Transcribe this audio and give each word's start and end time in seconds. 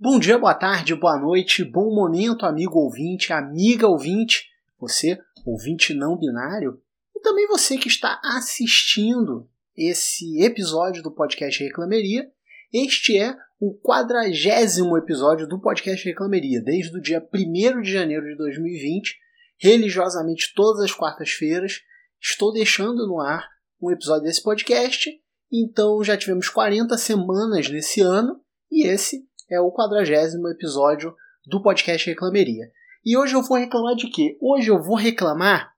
Bom 0.00 0.20
dia, 0.20 0.38
boa 0.38 0.54
tarde, 0.54 0.94
boa 0.94 1.18
noite, 1.18 1.64
bom 1.64 1.92
momento, 1.92 2.46
amigo 2.46 2.78
ouvinte, 2.78 3.32
amiga 3.32 3.88
ouvinte, 3.88 4.46
você, 4.78 5.18
ouvinte 5.44 5.92
não 5.92 6.16
binário, 6.16 6.80
e 7.16 7.20
também 7.20 7.48
você 7.48 7.76
que 7.76 7.88
está 7.88 8.20
assistindo 8.22 9.50
esse 9.76 10.40
episódio 10.40 11.02
do 11.02 11.10
podcast 11.10 11.64
Reclameria. 11.64 12.30
Este 12.72 13.18
é 13.18 13.36
o 13.58 13.74
quadragésimo 13.74 14.96
episódio 14.96 15.48
do 15.48 15.60
podcast 15.60 16.04
Reclameria, 16.04 16.62
desde 16.62 16.96
o 16.96 17.02
dia 17.02 17.20
1 17.34 17.82
de 17.82 17.92
janeiro 17.92 18.24
de 18.24 18.36
2020, 18.36 19.18
religiosamente 19.60 20.52
todas 20.54 20.84
as 20.84 20.92
quartas-feiras, 20.92 21.80
estou 22.22 22.52
deixando 22.52 23.04
no 23.04 23.20
ar 23.20 23.48
um 23.82 23.90
episódio 23.90 24.22
desse 24.22 24.44
podcast. 24.44 25.10
Então 25.52 26.04
já 26.04 26.16
tivemos 26.16 26.48
40 26.48 26.96
semanas 26.96 27.68
nesse 27.68 28.00
ano 28.00 28.40
e 28.70 28.86
esse 28.86 29.27
é 29.50 29.60
o 29.60 29.72
quadragésimo 29.72 30.48
episódio 30.48 31.14
do 31.46 31.62
podcast 31.62 32.06
Reclameria. 32.06 32.70
E 33.04 33.16
hoje 33.16 33.34
eu 33.34 33.42
vou 33.42 33.56
reclamar 33.56 33.94
de 33.96 34.08
quê? 34.08 34.36
Hoje 34.40 34.70
eu 34.70 34.82
vou 34.82 34.96
reclamar 34.96 35.72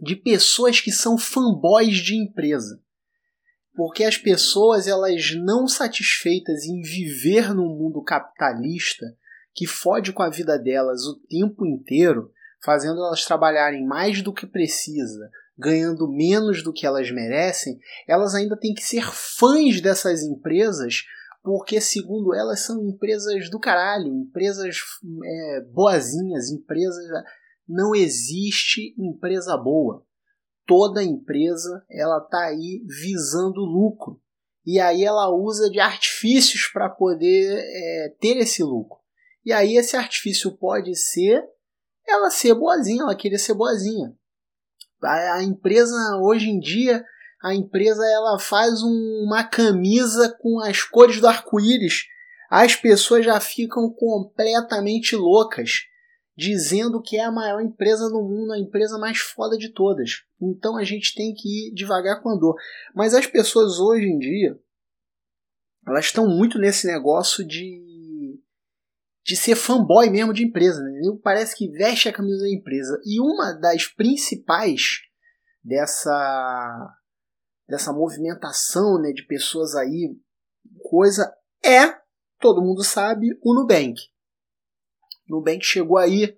de 0.00 0.14
pessoas 0.14 0.80
que 0.80 0.92
são 0.92 1.18
fanboys 1.18 1.96
de 1.96 2.16
empresa. 2.16 2.80
Porque 3.74 4.04
as 4.04 4.16
pessoas, 4.16 4.86
elas 4.86 5.34
não 5.34 5.66
satisfeitas 5.66 6.64
em 6.64 6.80
viver 6.82 7.52
num 7.54 7.76
mundo 7.76 8.02
capitalista 8.02 9.06
que 9.54 9.66
fode 9.66 10.12
com 10.12 10.22
a 10.22 10.30
vida 10.30 10.58
delas 10.58 11.04
o 11.04 11.18
tempo 11.28 11.66
inteiro, 11.66 12.30
fazendo 12.62 12.98
elas 13.04 13.24
trabalharem 13.24 13.84
mais 13.84 14.22
do 14.22 14.32
que 14.32 14.46
precisa, 14.46 15.30
ganhando 15.58 16.08
menos 16.08 16.62
do 16.62 16.72
que 16.72 16.86
elas 16.86 17.10
merecem, 17.10 17.78
elas 18.06 18.34
ainda 18.34 18.56
têm 18.56 18.74
que 18.74 18.82
ser 18.82 19.04
fãs 19.12 19.80
dessas 19.80 20.22
empresas 20.22 21.04
porque, 21.42 21.80
segundo 21.80 22.34
elas, 22.34 22.60
são 22.60 22.88
empresas 22.88 23.50
do 23.50 23.58
caralho, 23.58 24.06
empresas 24.06 24.76
é, 25.24 25.60
boazinhas, 25.72 26.50
empresas. 26.50 27.04
Não 27.68 27.94
existe 27.94 28.94
empresa 28.98 29.56
boa. 29.56 30.06
Toda 30.64 31.02
empresa 31.02 31.84
ela 31.90 32.20
tá 32.20 32.46
aí 32.46 32.84
visando 32.86 33.60
lucro. 33.60 34.20
E 34.64 34.78
aí 34.78 35.04
ela 35.04 35.28
usa 35.34 35.68
de 35.68 35.80
artifícios 35.80 36.68
para 36.72 36.88
poder 36.88 37.58
é, 37.58 38.16
ter 38.20 38.36
esse 38.36 38.62
lucro. 38.62 38.98
E 39.44 39.52
aí 39.52 39.76
esse 39.76 39.96
artifício 39.96 40.56
pode 40.56 40.94
ser 40.94 41.42
ela 42.06 42.30
ser 42.30 42.54
boazinha, 42.54 43.02
ela 43.02 43.16
querer 43.16 43.38
ser 43.38 43.54
boazinha. 43.54 44.16
A 45.02 45.42
empresa 45.42 45.96
hoje 46.20 46.48
em 46.48 46.60
dia 46.60 47.04
a 47.42 47.54
empresa 47.54 48.06
ela 48.06 48.38
faz 48.38 48.82
um, 48.82 49.24
uma 49.26 49.42
camisa 49.42 50.34
com 50.40 50.60
as 50.60 50.82
cores 50.82 51.20
do 51.20 51.26
arco-íris, 51.26 52.04
as 52.48 52.76
pessoas 52.76 53.24
já 53.24 53.40
ficam 53.40 53.90
completamente 53.90 55.16
loucas, 55.16 55.80
dizendo 56.36 57.02
que 57.02 57.16
é 57.16 57.24
a 57.24 57.32
maior 57.32 57.60
empresa 57.60 58.08
do 58.08 58.22
mundo, 58.22 58.52
a 58.52 58.58
empresa 58.58 58.98
mais 58.98 59.18
foda 59.18 59.56
de 59.56 59.70
todas. 59.70 60.22
Então 60.40 60.76
a 60.76 60.84
gente 60.84 61.14
tem 61.14 61.34
que 61.34 61.68
ir 61.68 61.74
devagar 61.74 62.22
com 62.22 62.30
a 62.30 62.36
dor. 62.36 62.54
Mas 62.94 63.14
as 63.14 63.26
pessoas 63.26 63.78
hoje 63.78 64.06
em 64.06 64.18
dia, 64.18 64.58
elas 65.86 66.06
estão 66.06 66.28
muito 66.28 66.58
nesse 66.58 66.86
negócio 66.86 67.46
de 67.46 67.90
de 69.24 69.36
ser 69.36 69.54
fanboy 69.54 70.10
mesmo 70.10 70.32
de 70.32 70.44
empresa. 70.44 70.82
Né? 70.82 71.00
Parece 71.22 71.56
que 71.56 71.68
veste 71.68 72.08
a 72.08 72.12
camisa 72.12 72.42
da 72.42 72.50
empresa. 72.50 73.00
E 73.04 73.20
uma 73.20 73.52
das 73.52 73.86
principais 73.86 75.00
dessa 75.62 76.92
dessa 77.72 77.90
movimentação 77.90 79.00
né, 79.00 79.12
de 79.12 79.22
pessoas 79.22 79.74
aí, 79.74 80.14
coisa 80.90 81.34
é, 81.64 81.96
todo 82.38 82.60
mundo 82.60 82.84
sabe, 82.84 83.28
o 83.42 83.54
Nubank. 83.54 83.98
O 85.26 85.36
Nubank 85.36 85.64
chegou 85.64 85.96
aí, 85.96 86.36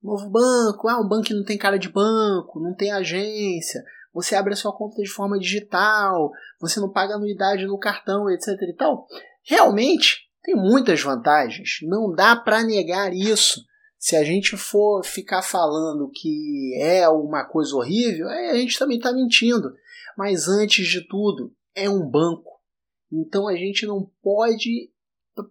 novo 0.00 0.30
banco, 0.30 0.88
ah, 0.88 1.00
um 1.00 1.08
banco 1.08 1.24
que 1.24 1.34
não 1.34 1.44
tem 1.44 1.58
cara 1.58 1.76
de 1.76 1.88
banco, 1.88 2.60
não 2.60 2.72
tem 2.72 2.92
agência, 2.92 3.82
você 4.14 4.36
abre 4.36 4.52
a 4.52 4.56
sua 4.56 4.72
conta 4.72 5.02
de 5.02 5.10
forma 5.10 5.40
digital, 5.40 6.30
você 6.60 6.78
não 6.78 6.92
paga 6.92 7.16
anuidade 7.16 7.66
no 7.66 7.80
cartão, 7.80 8.30
etc 8.30 8.46
e 8.62 8.72
tal. 8.72 9.08
Realmente 9.42 10.20
tem 10.40 10.54
muitas 10.54 11.02
vantagens, 11.02 11.78
não 11.82 12.14
dá 12.14 12.36
para 12.36 12.62
negar 12.62 13.12
isso. 13.12 13.60
Se 13.98 14.14
a 14.14 14.22
gente 14.22 14.56
for 14.56 15.04
ficar 15.04 15.42
falando 15.42 16.08
que 16.14 16.78
é 16.80 17.08
uma 17.08 17.44
coisa 17.44 17.74
horrível, 17.74 18.28
a 18.28 18.54
gente 18.54 18.78
também 18.78 18.98
está 18.98 19.12
mentindo. 19.12 19.74
Mas 20.16 20.48
antes 20.48 20.86
de 20.86 21.06
tudo, 21.06 21.54
é 21.74 21.88
um 21.88 22.08
banco. 22.08 22.60
Então 23.12 23.46
a 23.46 23.54
gente 23.54 23.86
não 23.86 24.10
pode 24.22 24.90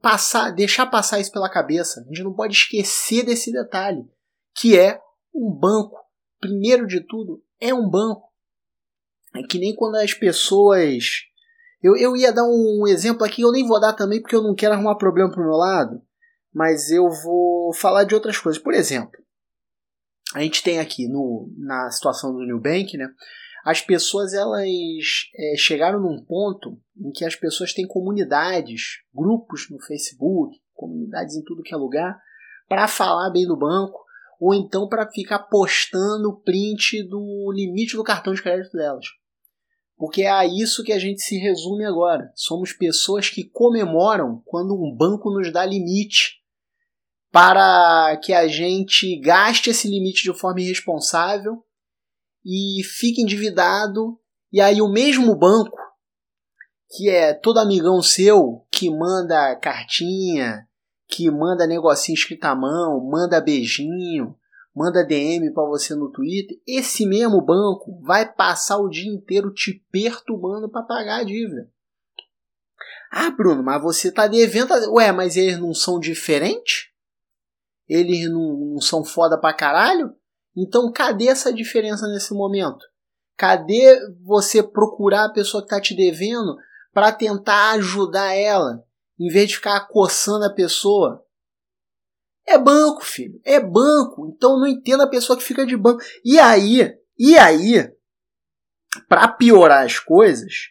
passar, 0.02 0.52
deixar 0.52 0.88
passar 0.88 1.20
isso 1.20 1.32
pela 1.32 1.50
cabeça. 1.50 2.02
A 2.02 2.04
gente 2.06 2.24
não 2.24 2.34
pode 2.34 2.54
esquecer 2.54 3.24
desse 3.24 3.52
detalhe, 3.52 4.04
que 4.56 4.78
é 4.78 5.00
um 5.34 5.52
banco. 5.52 5.98
Primeiro 6.40 6.88
de 6.88 7.02
tudo, 7.02 7.44
é 7.60 7.74
um 7.74 7.90
banco. 7.90 8.34
É 9.36 9.44
que 9.44 9.60
nem 9.60 9.76
quando 9.76 9.96
as 9.96 10.14
pessoas. 10.14 11.04
Eu, 11.82 11.96
eu 11.96 12.16
ia 12.16 12.32
dar 12.32 12.46
um 12.46 12.88
exemplo 12.88 13.24
aqui, 13.24 13.42
eu 13.42 13.52
nem 13.52 13.68
vou 13.68 13.80
dar 13.80 13.94
também 13.94 14.22
porque 14.22 14.36
eu 14.36 14.42
não 14.42 14.56
quero 14.56 14.74
arrumar 14.74 14.96
problema 14.96 15.30
pro 15.30 15.44
meu 15.44 15.56
lado, 15.56 16.02
mas 16.52 16.90
eu 16.90 17.08
vou 17.24 17.74
falar 17.74 18.06
de 18.06 18.16
outras 18.16 18.38
coisas. 18.40 18.62
Por 18.62 18.74
exemplo, 18.74 19.20
a 20.34 20.42
gente 20.42 20.64
tem 20.64 20.80
aqui 20.80 21.08
no, 21.08 21.48
na 21.58 21.92
situação 21.92 22.34
do 22.34 22.46
New 22.46 22.60
Bank, 22.60 22.98
né? 22.98 23.08
As 23.66 23.82
pessoas 23.82 24.32
elas 24.36 24.70
é, 25.36 25.58
chegaram 25.58 26.00
num 26.00 26.24
ponto 26.24 26.80
em 26.96 27.12
que 27.12 27.26
as 27.26 27.36
pessoas 27.36 27.74
têm 27.74 27.88
comunidades, 27.88 29.00
grupos 29.12 29.68
no 29.72 29.82
Facebook, 29.82 30.56
comunidades 30.72 31.36
em 31.36 31.44
tudo 31.44 31.64
que 31.64 31.74
é 31.74 31.78
lugar, 31.78 32.16
para 32.70 32.88
falar 32.88 33.32
bem 33.32 33.48
do 33.48 33.58
banco, 33.58 34.06
ou 34.40 34.54
então 34.54 34.88
para 34.88 35.10
ficar 35.10 35.40
postando 35.40 36.40
print 36.42 37.02
do 37.10 37.52
limite 37.52 37.96
do 37.96 38.04
cartão 38.04 38.36
de 38.36 38.44
crédito 38.44 38.78
delas. 38.78 39.08
Porque 39.98 40.22
é 40.22 40.30
a 40.30 40.46
isso 40.46 40.84
que 40.84 40.94
a 40.94 41.00
gente 41.00 41.24
se 41.24 41.38
resume 41.38 41.86
agora. 41.86 42.32
Somos 42.36 42.72
pessoas 42.72 43.30
que 43.32 43.50
comemoram 43.50 44.44
quando 44.46 44.76
um 44.76 44.96
banco 44.96 45.32
nos 45.32 45.52
dá 45.52 45.66
limite 45.66 46.36
para 47.32 48.16
que 48.24 48.32
a 48.32 48.48
gente 48.48 49.20
gaste 49.20 49.72
esse 49.72 49.88
limite 49.88 50.22
de 50.22 50.38
forma 50.38 50.62
irresponsável 50.62 51.65
e 52.46 52.84
fica 52.84 53.22
endividado, 53.22 54.20
e 54.54 54.62
aí 54.62 54.82
o 54.82 54.88
mesmo 54.88 55.36
banco, 55.36 55.78
que 56.96 57.10
é 57.10 57.34
todo 57.34 57.58
amigão 57.58 58.02
seu, 58.02 58.66
que 58.72 58.90
manda 58.90 59.56
cartinha, 59.56 60.68
que 61.08 61.30
manda 61.32 61.66
negocinho 61.66 62.16
escrito 62.16 62.46
à 62.46 62.56
mão, 62.56 63.04
manda 63.10 63.42
beijinho, 63.42 64.36
manda 64.76 65.06
DM 65.06 65.52
para 65.54 65.66
você 65.66 65.96
no 65.96 66.12
Twitter, 66.12 66.58
esse 66.68 67.06
mesmo 67.06 67.42
banco 67.42 68.00
vai 68.02 68.32
passar 68.32 68.78
o 68.78 68.90
dia 68.90 69.12
inteiro 69.12 69.52
te 69.52 69.84
perturbando 69.92 70.70
para 70.70 70.84
pagar 70.84 71.22
a 71.22 71.24
dívida. 71.24 71.70
Ah, 73.12 73.32
Bruno, 73.32 73.64
mas 73.64 73.82
você 73.82 74.12
tá 74.12 74.28
devendo. 74.28 74.74
Ué, 74.94 75.12
mas 75.12 75.38
eles 75.38 75.58
não 75.58 75.74
são 75.74 76.00
diferentes? 76.00 76.90
Eles 77.88 78.30
não, 78.30 78.74
não 78.74 78.82
são 78.82 79.06
foda 79.06 79.40
pra 79.40 79.54
caralho? 79.54 80.14
Então, 80.56 80.92
cadê 80.92 81.28
essa 81.28 81.54
diferença 81.54 82.08
nesse 82.08 82.34
momento? 82.34 82.86
Cadê 83.38 84.00
você 84.24 84.64
procurar 84.64 85.26
a 85.26 85.34
pessoa 85.34 85.62
que 85.62 85.68
está 85.68 85.82
te 85.82 85.96
devendo 85.96 86.56
para 86.94 87.12
tentar 87.12 87.72
ajudar 87.72 88.34
ela, 88.34 88.84
em 89.20 89.28
vez 89.28 89.50
de 89.50 89.56
ficar 89.56 89.88
coçando 89.88 90.46
a 90.46 90.54
pessoa? 90.54 91.26
É 92.48 92.58
banco, 92.58 93.04
filho. 93.04 93.40
É 93.44 93.60
banco. 93.60 94.28
Então 94.28 94.60
não 94.60 94.68
entenda 94.68 95.04
a 95.04 95.10
pessoa 95.10 95.38
que 95.38 95.44
fica 95.44 95.66
de 95.66 95.76
banco. 95.76 96.02
E 96.24 96.40
aí, 96.40 96.96
e 97.18 97.38
aí, 97.38 97.92
para 99.10 99.28
piorar 99.28 99.84
as 99.84 100.00
coisas, 100.00 100.70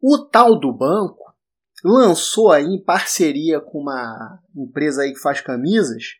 o 0.00 0.18
tal 0.18 0.58
do 0.60 0.72
banco 0.72 1.34
lançou 1.82 2.52
aí 2.52 2.64
em 2.64 2.82
parceria 2.82 3.60
com 3.60 3.80
uma 3.80 4.40
empresa 4.54 5.02
aí 5.02 5.12
que 5.12 5.20
faz 5.20 5.40
camisas 5.40 6.16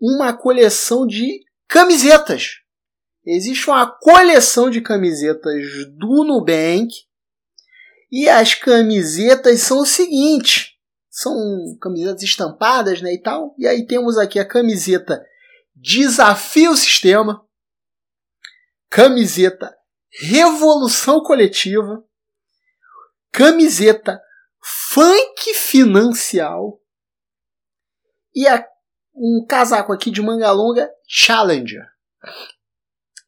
uma 0.00 0.36
coleção 0.36 1.06
de 1.06 1.40
Camisetas. 1.68 2.60
Existe 3.24 3.68
uma 3.68 3.86
coleção 3.86 4.70
de 4.70 4.80
camisetas 4.80 5.64
do 5.96 6.24
Nubank. 6.24 6.88
E 8.10 8.28
as 8.28 8.54
camisetas 8.54 9.60
são 9.60 9.80
o 9.80 9.86
seguinte: 9.86 10.78
são 11.10 11.34
camisetas 11.80 12.22
estampadas 12.22 13.02
né, 13.02 13.12
e 13.14 13.20
tal. 13.20 13.54
E 13.58 13.66
aí 13.66 13.84
temos 13.84 14.16
aqui 14.16 14.38
a 14.38 14.46
camiseta 14.46 15.24
Desafio 15.74 16.76
Sistema, 16.76 17.44
camiseta 18.88 19.76
Revolução 20.20 21.20
Coletiva, 21.20 22.02
camiseta 23.32 24.20
Funk 24.62 25.52
Financial 25.52 26.80
e 28.34 28.46
a 28.46 28.66
um 29.16 29.44
casaco 29.46 29.92
aqui 29.92 30.10
de 30.10 30.20
manga 30.20 30.50
longa 30.52 30.90
Challenger. 31.08 31.86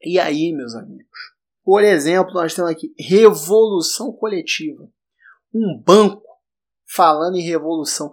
E 0.03 0.19
aí, 0.21 0.53
meus 0.53 0.75
amigos? 0.75 1.19
Por 1.65 1.83
exemplo, 1.83 2.35
nós 2.35 2.55
temos 2.55 2.71
aqui 2.71 2.95
revolução 2.99 4.13
coletiva. 4.13 4.89
Um 5.53 5.83
banco 5.85 6.23
falando 6.87 7.37
em 7.37 7.43
revolução. 7.43 8.13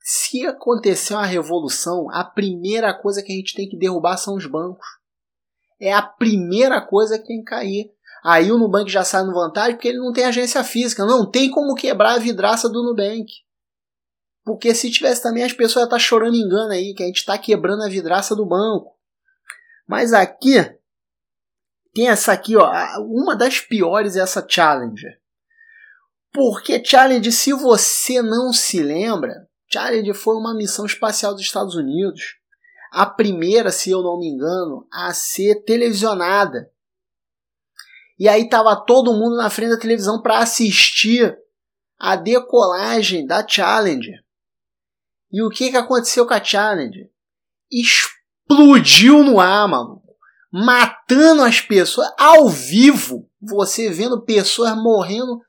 se 0.00 0.46
acontecer 0.46 1.14
uma 1.14 1.26
revolução, 1.26 2.08
a 2.12 2.22
primeira 2.22 2.94
coisa 2.94 3.22
que 3.22 3.32
a 3.32 3.34
gente 3.34 3.54
tem 3.54 3.68
que 3.68 3.76
derrubar 3.76 4.16
são 4.16 4.36
os 4.36 4.46
bancos. 4.46 4.86
É 5.80 5.92
a 5.92 6.00
primeira 6.00 6.80
coisa 6.80 7.18
que 7.18 7.26
tem 7.26 7.38
que 7.38 7.44
cair. 7.44 7.92
Aí 8.24 8.50
o 8.50 8.58
Nubank 8.58 8.90
já 8.90 9.04
sai 9.04 9.24
no 9.24 9.34
vantagem 9.34 9.74
porque 9.74 9.88
ele 9.88 9.98
não 9.98 10.12
tem 10.12 10.24
agência 10.24 10.62
física. 10.62 11.04
Não 11.04 11.28
tem 11.28 11.50
como 11.50 11.74
quebrar 11.74 12.14
a 12.14 12.18
vidraça 12.18 12.68
do 12.68 12.82
Nubank. 12.82 13.26
Porque 14.46 14.72
se 14.76 14.92
tivesse 14.92 15.20
também, 15.20 15.42
as 15.42 15.52
pessoas 15.52 15.82
iam 15.82 15.84
estar 15.86 15.98
chorando 15.98 16.36
engano 16.36 16.70
aí, 16.70 16.94
que 16.94 17.02
a 17.02 17.06
gente 17.06 17.16
está 17.16 17.36
quebrando 17.36 17.82
a 17.82 17.88
vidraça 17.88 18.36
do 18.36 18.46
banco. 18.46 18.96
Mas 19.88 20.12
aqui, 20.12 20.54
tem 21.92 22.08
essa 22.08 22.32
aqui, 22.32 22.56
ó. 22.56 22.70
Uma 23.00 23.34
das 23.34 23.58
piores 23.58 24.14
é 24.14 24.20
essa 24.20 24.46
Challenger. 24.48 25.20
Porque 26.32 26.80
Challenger, 26.84 27.32
se 27.32 27.52
você 27.52 28.22
não 28.22 28.52
se 28.52 28.80
lembra, 28.80 29.48
Challenger 29.68 30.14
foi 30.14 30.36
uma 30.36 30.54
missão 30.54 30.86
espacial 30.86 31.32
dos 31.32 31.42
Estados 31.42 31.74
Unidos. 31.74 32.36
A 32.92 33.04
primeira, 33.04 33.72
se 33.72 33.90
eu 33.90 34.00
não 34.00 34.16
me 34.16 34.28
engano, 34.28 34.86
a 34.92 35.12
ser 35.12 35.64
televisionada. 35.64 36.70
E 38.16 38.28
aí 38.28 38.48
tava 38.48 38.76
todo 38.76 39.12
mundo 39.12 39.36
na 39.36 39.50
frente 39.50 39.70
da 39.70 39.80
televisão 39.80 40.22
para 40.22 40.38
assistir 40.38 41.36
a 41.98 42.14
decolagem 42.14 43.26
da 43.26 43.44
Challenger. 43.46 44.24
E 45.36 45.42
o 45.42 45.50
que, 45.50 45.70
que 45.70 45.76
aconteceu 45.76 46.26
com 46.26 46.32
a 46.32 46.42
Challenger? 46.42 47.10
Explodiu 47.70 49.22
no 49.22 49.38
ar, 49.38 49.68
maluco. 49.68 50.16
Matando 50.50 51.42
as 51.42 51.60
pessoas 51.60 52.10
ao 52.18 52.48
vivo. 52.48 53.30
Você 53.42 53.90
vendo 53.90 54.24
pessoas 54.24 54.74
morrendo, 54.74 55.42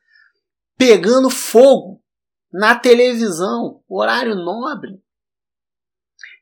pegando 0.78 1.30
fogo 1.30 2.04
na 2.52 2.78
televisão, 2.78 3.82
horário 3.88 4.36
nobre. 4.36 5.02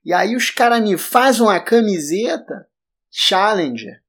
E 0.04 0.12
aí 0.12 0.36
os 0.36 0.50
caras 0.50 0.82
me 0.82 0.98
fazem 0.98 1.44
uma 1.44 1.60
camiseta 1.60 2.68
Challenger 3.12 4.04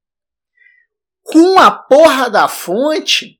com 1.22 1.58
a 1.58 1.70
porra 1.70 2.30
da 2.30 2.48
fonte 2.48 3.35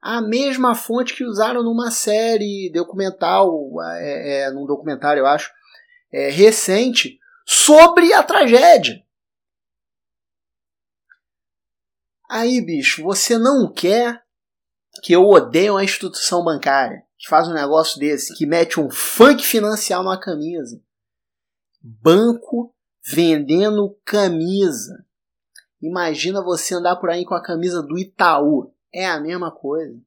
a 0.00 0.20
mesma 0.20 0.74
fonte 0.74 1.14
que 1.14 1.24
usaram 1.24 1.62
numa 1.62 1.90
série 1.90 2.70
documental, 2.72 3.52
é, 3.96 4.42
é, 4.42 4.50
num 4.50 4.66
documentário, 4.66 5.20
eu 5.20 5.26
acho, 5.26 5.50
é, 6.12 6.30
recente, 6.30 7.18
sobre 7.46 8.12
a 8.12 8.22
tragédia. 8.22 9.02
Aí, 12.30 12.60
bicho, 12.60 13.02
você 13.02 13.38
não 13.38 13.72
quer 13.72 14.22
que 15.02 15.12
eu 15.12 15.24
odeie 15.24 15.70
uma 15.70 15.84
instituição 15.84 16.44
bancária 16.44 17.02
que 17.18 17.28
faz 17.28 17.48
um 17.48 17.54
negócio 17.54 17.98
desse, 17.98 18.34
que 18.34 18.46
mete 18.46 18.78
um 18.78 18.88
funk 18.90 19.44
financial 19.44 20.04
numa 20.04 20.20
camisa. 20.20 20.80
Banco 21.82 22.74
vendendo 23.04 23.98
camisa. 24.04 25.04
Imagina 25.80 26.42
você 26.42 26.74
andar 26.74 26.96
por 26.96 27.10
aí 27.10 27.24
com 27.24 27.34
a 27.34 27.42
camisa 27.42 27.82
do 27.82 27.98
Itaú 27.98 28.72
é 28.92 29.06
a 29.06 29.20
mesma 29.20 29.50
coisa. 29.50 30.00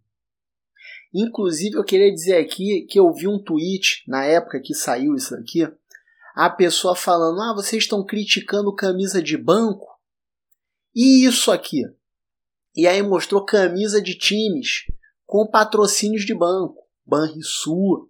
Inclusive, 1.14 1.76
eu 1.76 1.84
queria 1.84 2.12
dizer 2.12 2.38
aqui 2.38 2.86
que 2.90 3.00
eu 3.00 3.12
vi 3.14 3.28
um 3.28 3.42
tweet 3.42 4.04
na 4.08 4.24
época 4.24 4.62
que 4.64 4.74
saiu 4.74 5.16
isso 5.16 5.36
aqui, 5.36 5.68
a 6.34 6.50
pessoa 6.50 6.96
falando: 6.96 7.42
"Ah, 7.42 7.54
vocês 7.54 7.84
estão 7.84 8.06
criticando 8.06 8.74
camisa 8.74 9.22
de 9.22 9.38
banco?" 9.38 9.88
E 10.96 11.26
isso 11.26 11.52
aqui. 11.52 11.84
E 12.76 12.88
aí 12.88 13.02
mostrou 13.02 13.46
camisa 13.46 14.02
de 14.02 14.18
times 14.18 14.86
com 15.26 15.48
patrocínios 15.48 16.26
de 16.26 16.34
banco, 16.34 16.88
Banrisul, 17.06 18.10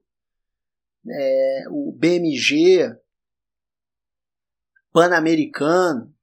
é, 1.08 1.64
o 1.70 1.92
BMG, 1.92 2.96
Pan-Americano, 4.92 6.14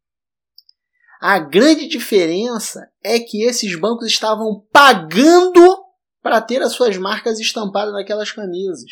a 1.20 1.38
grande 1.38 1.88
diferença 1.88 2.90
é 3.02 3.18
que 3.18 3.42
esses 3.42 3.78
bancos 3.78 4.06
estavam 4.06 4.64
pagando 4.72 5.84
para 6.22 6.40
ter 6.40 6.62
as 6.62 6.72
suas 6.72 6.96
marcas 6.96 7.40
estampadas 7.40 7.92
naquelas 7.92 8.30
camisas. 8.30 8.90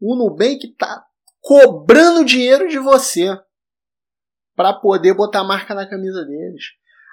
O 0.00 0.14
Nubank 0.14 0.66
está 0.66 1.04
cobrando 1.40 2.24
dinheiro 2.24 2.68
de 2.68 2.78
você 2.78 3.36
para 4.54 4.72
poder 4.72 5.14
botar 5.14 5.40
a 5.40 5.44
marca 5.44 5.74
na 5.74 5.88
camisa 5.88 6.24
deles. 6.24 6.64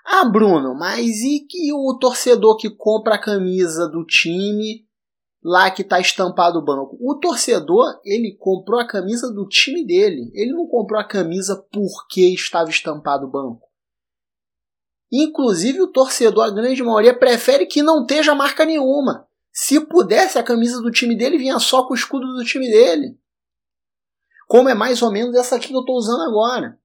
Ah, 0.05 0.23
Bruno, 0.23 0.75
mas 0.75 1.21
e 1.21 1.45
que 1.49 1.73
o 1.73 1.97
torcedor 1.99 2.57
que 2.57 2.69
compra 2.69 3.15
a 3.15 3.21
camisa 3.21 3.89
do 3.89 4.05
time 4.05 4.84
lá 5.45 5.69
que 5.69 5.83
está 5.83 5.99
estampado 5.99 6.57
o 6.57 6.65
banco. 6.65 6.97
O 6.99 7.19
torcedor, 7.19 8.01
ele 8.03 8.35
comprou 8.35 8.79
a 8.79 8.87
camisa 8.87 9.31
do 9.31 9.47
time 9.47 9.85
dele. 9.85 10.31
Ele 10.33 10.51
não 10.51 10.65
comprou 10.65 10.99
a 10.99 11.07
camisa 11.07 11.63
porque 11.71 12.33
estava 12.33 12.67
estampado 12.71 13.27
o 13.27 13.29
banco. 13.29 13.69
Inclusive, 15.11 15.83
o 15.83 15.91
torcedor, 15.91 16.45
a 16.45 16.49
grande 16.49 16.81
maioria, 16.81 17.13
prefere 17.13 17.67
que 17.67 17.83
não 17.83 18.01
esteja 18.01 18.33
marca 18.33 18.65
nenhuma. 18.65 19.27
Se 19.53 19.79
pudesse, 19.79 20.39
a 20.39 20.43
camisa 20.43 20.81
do 20.81 20.89
time 20.89 21.15
dele 21.15 21.37
vinha 21.37 21.59
só 21.59 21.85
com 21.85 21.93
o 21.93 21.95
escudo 21.95 22.25
do 22.33 22.43
time 22.43 22.67
dele. 22.67 23.15
Como 24.47 24.67
é 24.67 24.73
mais 24.73 25.03
ou 25.03 25.11
menos 25.11 25.35
essa 25.35 25.57
aqui 25.57 25.67
que 25.67 25.75
eu 25.75 25.81
estou 25.81 25.95
usando 25.95 26.23
agora. 26.23 26.79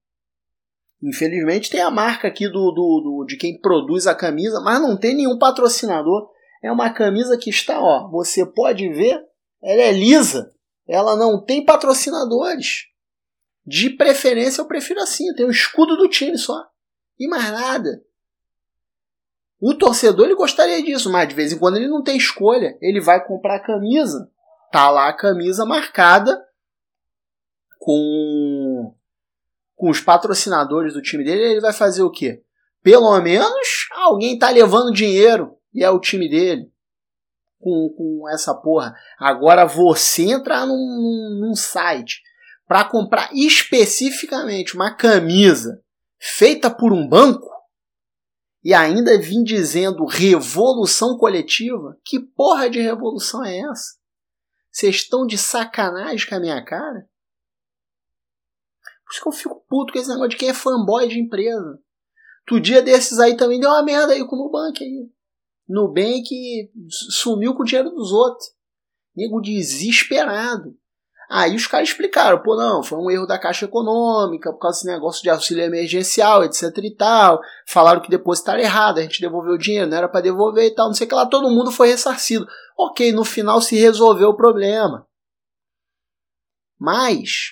Infelizmente 1.02 1.70
tem 1.70 1.80
a 1.80 1.90
marca 1.90 2.28
aqui 2.28 2.46
do, 2.46 2.70
do, 2.72 3.00
do, 3.00 3.24
de 3.26 3.38
quem 3.38 3.58
produz 3.58 4.06
a 4.06 4.14
camisa, 4.14 4.60
mas 4.60 4.82
não 4.82 4.98
tem 4.98 5.14
nenhum 5.14 5.38
patrocinador. 5.38 6.28
É 6.62 6.70
uma 6.70 6.90
camisa 6.90 7.38
que 7.38 7.50
está, 7.50 7.80
ó, 7.80 8.08
você 8.10 8.44
pode 8.44 8.88
ver, 8.92 9.22
ela 9.62 9.82
é 9.82 9.92
lisa. 9.92 10.52
Ela 10.86 11.16
não 11.16 11.42
tem 11.42 11.64
patrocinadores. 11.64 12.86
De 13.64 13.90
preferência 13.90 14.60
eu 14.60 14.66
prefiro 14.66 15.00
assim, 15.00 15.32
tem 15.34 15.46
o 15.46 15.50
escudo 15.50 15.96
do 15.96 16.08
time 16.08 16.36
só. 16.36 16.66
E 17.18 17.28
mais 17.28 17.50
nada. 17.50 18.02
O 19.60 19.74
torcedor 19.74 20.26
ele 20.26 20.34
gostaria 20.34 20.82
disso, 20.82 21.10
mas 21.12 21.28
de 21.28 21.34
vez 21.34 21.52
em 21.52 21.58
quando 21.58 21.76
ele 21.76 21.88
não 21.88 22.02
tem 22.02 22.16
escolha. 22.16 22.76
Ele 22.80 23.00
vai 23.00 23.24
comprar 23.24 23.56
a 23.56 23.62
camisa. 23.62 24.30
Tá 24.72 24.90
lá 24.90 25.08
a 25.08 25.16
camisa 25.16 25.64
marcada 25.64 26.42
com 27.78 28.94
com 29.76 29.88
os 29.88 29.98
patrocinadores 29.98 30.92
do 30.92 31.00
time 31.00 31.24
dele, 31.24 31.52
ele 31.52 31.60
vai 31.60 31.72
fazer 31.72 32.02
o 32.02 32.10
quê? 32.10 32.42
Pelo 32.82 33.18
menos 33.20 33.88
alguém 33.92 34.38
tá 34.38 34.50
levando 34.50 34.92
dinheiro 34.92 35.56
e 35.72 35.84
é 35.84 35.90
o 35.90 36.00
time 36.00 36.28
dele. 36.28 36.70
Com, 37.58 37.94
com 37.94 38.28
essa 38.30 38.54
porra. 38.54 38.94
Agora 39.18 39.66
você 39.66 40.22
entrar 40.22 40.66
num, 40.66 41.38
num, 41.40 41.54
site 41.54 42.22
para 42.66 42.84
comprar 42.84 43.28
especificamente 43.34 44.74
uma 44.74 44.94
camisa 44.94 45.82
feita 46.18 46.70
por 46.70 46.90
um 46.90 47.06
banco 47.06 47.50
e 48.64 48.72
ainda 48.72 49.18
vir 49.18 49.42
dizendo 49.42 50.06
revolução 50.06 51.18
coletiva, 51.18 51.98
que 52.02 52.18
porra 52.18 52.70
de 52.70 52.80
revolução 52.80 53.44
é 53.44 53.58
essa? 53.58 53.98
Vocês 54.70 54.96
estão 54.96 55.26
de 55.26 55.36
sacanagem 55.36 56.28
com 56.28 56.34
a 56.36 56.40
minha 56.40 56.64
cara? 56.64 57.08
Por 59.04 59.12
isso 59.12 59.22
que 59.22 59.28
eu 59.28 59.32
fico 59.32 59.64
puto 59.68 59.92
com 59.92 59.98
esse 59.98 60.08
negócio 60.08 60.30
de 60.30 60.36
quem 60.36 60.50
é 60.50 60.54
fanboy 60.54 61.08
de 61.08 61.18
empresa. 61.18 61.78
Tu 62.46 62.60
dia 62.60 62.80
desses 62.80 63.18
aí 63.18 63.36
também 63.36 63.58
deu 63.58 63.68
uma 63.68 63.82
merda 63.82 64.12
aí 64.12 64.24
com 64.24 64.36
o 64.36 64.38
Nubank 64.38 64.82
aí. 64.82 65.10
Nubank 65.70 66.28
sumiu 66.88 67.54
com 67.54 67.62
o 67.62 67.64
dinheiro 67.64 67.90
dos 67.90 68.10
outros. 68.10 68.48
Nego 69.16 69.40
desesperado. 69.40 70.74
Aí 71.30 71.54
os 71.54 71.68
caras 71.68 71.90
explicaram, 71.90 72.42
pô, 72.42 72.56
não, 72.56 72.82
foi 72.82 72.98
um 72.98 73.08
erro 73.08 73.24
da 73.24 73.38
Caixa 73.38 73.66
Econômica, 73.66 74.52
por 74.52 74.58
causa 74.58 74.78
desse 74.78 74.86
negócio 74.88 75.22
de 75.22 75.30
auxílio 75.30 75.62
emergencial, 75.62 76.42
etc 76.42 76.76
e 76.78 76.96
tal. 76.96 77.40
Falaram 77.68 78.00
que 78.00 78.10
depositaram 78.10 78.58
errado, 78.58 78.98
a 78.98 79.02
gente 79.02 79.20
devolveu 79.20 79.52
o 79.52 79.58
dinheiro, 79.58 79.88
não 79.88 79.96
era 79.96 80.08
para 80.08 80.22
devolver 80.22 80.66
e 80.66 80.74
tal, 80.74 80.88
não 80.88 80.94
sei 80.94 81.06
o 81.06 81.08
que 81.08 81.14
lá, 81.14 81.24
todo 81.24 81.48
mundo 81.48 81.70
foi 81.70 81.88
ressarcido. 81.88 82.48
Ok, 82.76 83.12
no 83.12 83.24
final 83.24 83.60
se 83.60 83.76
resolveu 83.76 84.30
o 84.30 84.36
problema. 84.36 85.06
Mas, 86.76 87.50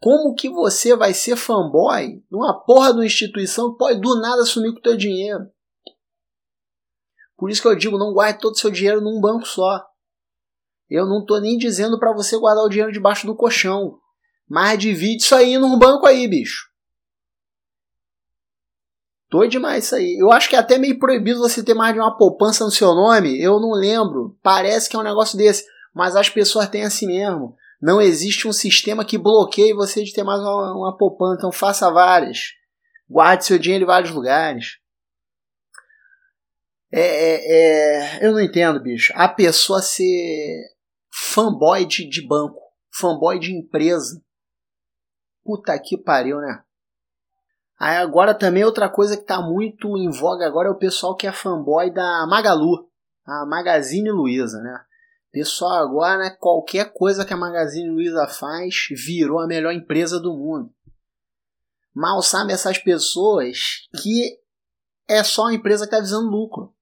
como 0.00 0.34
que 0.34 0.48
você 0.48 0.94
vai 0.94 1.12
ser 1.12 1.34
fanboy 1.34 2.22
numa 2.30 2.54
porra 2.64 2.92
de 2.92 2.98
uma 2.98 3.06
instituição 3.06 3.72
que 3.72 3.78
pode 3.78 4.00
do 4.00 4.20
nada 4.20 4.44
sumir 4.44 4.72
com 4.72 4.78
o 4.78 4.82
teu 4.82 4.96
dinheiro? 4.96 5.50
Por 7.36 7.50
isso 7.50 7.60
que 7.60 7.68
eu 7.68 7.76
digo, 7.76 7.98
não 7.98 8.12
guarde 8.12 8.40
todo 8.40 8.54
o 8.54 8.58
seu 8.58 8.70
dinheiro 8.70 9.00
num 9.00 9.20
banco 9.20 9.46
só. 9.46 9.84
Eu 10.88 11.06
não 11.06 11.20
estou 11.20 11.40
nem 11.40 11.58
dizendo 11.58 11.98
para 11.98 12.12
você 12.12 12.38
guardar 12.38 12.64
o 12.64 12.68
dinheiro 12.68 12.92
debaixo 12.92 13.26
do 13.26 13.34
colchão. 13.34 13.98
Mas 14.48 14.78
divide 14.78 15.22
isso 15.22 15.34
aí 15.34 15.58
num 15.58 15.78
banco 15.78 16.06
aí, 16.06 16.26
bicho. 16.28 16.66
Doido 19.28 19.50
demais 19.50 19.84
isso 19.84 19.96
aí. 19.96 20.16
Eu 20.18 20.30
acho 20.30 20.48
que 20.48 20.54
é 20.54 20.58
até 20.58 20.78
meio 20.78 20.98
proibido 20.98 21.40
você 21.40 21.62
ter 21.62 21.74
mais 21.74 21.92
de 21.92 22.00
uma 22.00 22.16
poupança 22.16 22.64
no 22.64 22.70
seu 22.70 22.94
nome. 22.94 23.42
Eu 23.42 23.58
não 23.58 23.72
lembro. 23.72 24.38
Parece 24.40 24.88
que 24.88 24.94
é 24.94 24.98
um 24.98 25.02
negócio 25.02 25.36
desse. 25.36 25.64
Mas 25.92 26.14
as 26.14 26.30
pessoas 26.30 26.68
têm 26.68 26.84
assim 26.84 27.08
mesmo. 27.08 27.56
Não 27.82 28.00
existe 28.00 28.46
um 28.46 28.52
sistema 28.52 29.04
que 29.04 29.18
bloqueie 29.18 29.74
você 29.74 30.04
de 30.04 30.12
ter 30.12 30.22
mais 30.22 30.40
uma, 30.40 30.72
uma 30.76 30.96
poupança. 30.96 31.38
Então 31.38 31.52
faça 31.52 31.90
várias. 31.90 32.52
Guarde 33.10 33.44
seu 33.44 33.58
dinheiro 33.58 33.82
em 33.82 33.86
vários 33.86 34.12
lugares. 34.12 34.78
É, 36.92 37.00
é, 37.00 38.20
é, 38.20 38.26
eu 38.26 38.32
não 38.32 38.40
entendo, 38.40 38.80
bicho. 38.80 39.12
A 39.16 39.28
pessoa 39.28 39.82
ser 39.82 40.76
fanboy 41.10 41.84
de, 41.84 42.08
de 42.08 42.26
banco, 42.26 42.60
fanboy 42.92 43.38
de 43.38 43.52
empresa. 43.52 44.22
Puta 45.44 45.78
que 45.78 45.96
pariu, 45.96 46.38
né? 46.40 46.62
Aí 47.78 47.96
agora 47.96 48.34
também 48.34 48.64
outra 48.64 48.88
coisa 48.88 49.16
que 49.16 49.24
tá 49.24 49.40
muito 49.40 49.96
em 49.98 50.10
voga 50.10 50.46
agora 50.46 50.68
é 50.68 50.70
o 50.70 50.78
pessoal 50.78 51.14
que 51.14 51.26
é 51.26 51.32
fanboy 51.32 51.92
da 51.92 52.26
Magalu, 52.26 52.88
a 53.24 53.44
Magazine 53.44 54.10
Luiza, 54.10 54.58
né? 54.60 54.80
Pessoal 55.30 55.84
agora, 55.84 56.16
né, 56.16 56.30
qualquer 56.30 56.94
coisa 56.94 57.22
que 57.22 57.34
a 57.34 57.36
Magazine 57.36 57.90
Luiza 57.90 58.26
faz 58.26 58.86
virou 58.90 59.38
a 59.38 59.46
melhor 59.46 59.74
empresa 59.74 60.18
do 60.18 60.32
mundo. 60.32 60.72
Mal 61.94 62.22
sabe 62.22 62.54
essas 62.54 62.78
pessoas 62.78 63.86
que 64.00 64.38
é 65.06 65.22
só 65.22 65.42
uma 65.42 65.54
empresa 65.54 65.84
que 65.84 65.94
está 65.94 66.00
visando 66.00 66.30
lucro. 66.30 66.74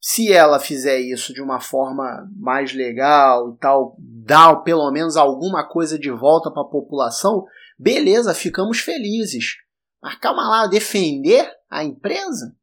Se 0.00 0.32
ela 0.32 0.60
fizer 0.60 0.98
isso 1.00 1.34
de 1.34 1.42
uma 1.42 1.60
forma 1.60 2.28
mais 2.36 2.72
legal 2.72 3.52
e 3.52 3.58
tal, 3.58 3.96
dar 3.98 4.56
pelo 4.62 4.90
menos 4.92 5.16
alguma 5.16 5.68
coisa 5.68 5.98
de 5.98 6.10
volta 6.10 6.50
para 6.52 6.62
a 6.62 6.68
população, 6.68 7.44
beleza, 7.78 8.32
ficamos 8.32 8.78
felizes. 8.78 9.56
Mas 10.00 10.14
calma 10.16 10.48
lá, 10.48 10.66
defender 10.66 11.50
a 11.68 11.82
empresa? 11.82 12.54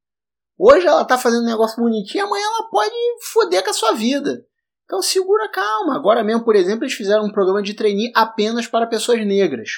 Hoje 0.57 0.87
ela 0.87 1.01
está 1.01 1.17
fazendo 1.17 1.43
um 1.43 1.49
negócio 1.49 1.81
bonitinho, 1.81 2.25
amanhã 2.25 2.45
ela 2.45 2.69
pode 2.69 2.95
foder 3.33 3.61
com 3.61 3.69
a 3.69 3.73
sua 3.73 3.91
vida. 3.91 4.45
Então 4.85 5.01
segura 5.01 5.51
calma. 5.51 5.95
Agora 5.95 6.23
mesmo, 6.23 6.45
por 6.45 6.55
exemplo, 6.55 6.85
eles 6.85 6.93
fizeram 6.93 7.25
um 7.25 7.31
programa 7.31 7.61
de 7.61 7.73
trainee 7.73 8.11
apenas 8.15 8.65
para 8.65 8.87
pessoas 8.87 9.25
negras. 9.25 9.69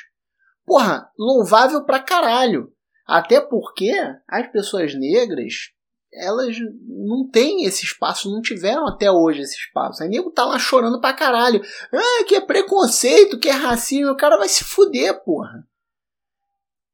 Porra, 0.65 1.09
louvável 1.17 1.83
pra 1.85 1.99
caralho. 1.99 2.71
Até 3.07 3.39
porque 3.39 3.91
as 4.27 4.51
pessoas 4.51 4.93
negras, 4.93 5.71
elas 6.13 6.55
não 6.87 7.29
têm 7.29 7.65
esse 7.65 7.83
espaço, 7.83 8.31
não 8.31 8.41
tiveram 8.41 8.87
até 8.87 9.11
hoje 9.11 9.41
esse 9.41 9.55
espaço. 9.55 10.01
Aí 10.01 10.09
nego 10.09 10.31
tá 10.31 10.45
lá 10.45 10.57
chorando 10.57 10.99
pra 10.99 11.13
caralho. 11.13 11.61
Ah, 11.93 12.23
que 12.25 12.35
é 12.35 12.41
preconceito, 12.41 13.39
que 13.39 13.49
é 13.49 13.53
racismo. 13.53 14.11
O 14.11 14.17
cara 14.17 14.37
vai 14.37 14.49
se 14.49 14.63
fuder, 14.63 15.23
porra. 15.23 15.67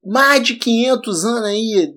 Mais 0.04 0.44
de 0.44 0.56
500 0.56 1.26
anos 1.26 1.44
aí, 1.44 1.96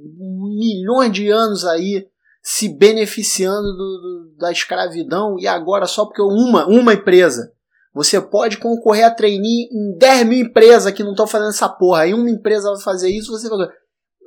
milhões 0.58 1.12
de 1.12 1.28
anos 1.28 1.64
aí, 1.64 2.06
se 2.42 2.68
beneficiando 2.68 3.72
do, 3.72 3.76
do, 3.76 4.34
da 4.38 4.52
escravidão 4.52 5.36
e 5.38 5.48
agora 5.48 5.86
só 5.86 6.04
porque 6.04 6.22
uma, 6.22 6.64
uma 6.66 6.94
empresa 6.94 7.52
você 7.92 8.20
pode 8.20 8.58
concorrer 8.58 9.06
a 9.06 9.10
trainee 9.10 9.68
em 9.72 9.96
10 9.96 10.26
mil 10.26 10.46
empresas 10.46 10.92
que 10.92 11.02
não 11.02 11.12
estão 11.12 11.26
fazendo 11.26 11.48
essa 11.48 11.66
porra. 11.66 12.02
Aí 12.02 12.12
uma 12.12 12.28
empresa 12.28 12.70
vai 12.70 12.80
fazer 12.82 13.08
isso, 13.08 13.32
você 13.32 13.48
vai. 13.48 13.66